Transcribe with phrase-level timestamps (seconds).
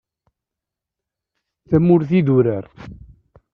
[1.69, 2.65] Tamurt idurar.